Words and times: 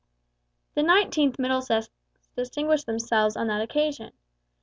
The 0.73 0.81
49th 0.81 1.37
Middlesex 1.37 1.91
distinguished 2.35 2.87
themselves 2.87 3.37
on 3.37 3.45
that 3.49 3.61
occasion. 3.61 4.13